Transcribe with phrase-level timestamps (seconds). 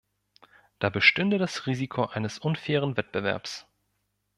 [0.79, 3.67] Da bestünde das Risiko eines unfairen Wettbewerbs.